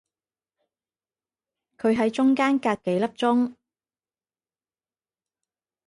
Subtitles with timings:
[1.77, 3.53] 佢係中間隔幾粒鐘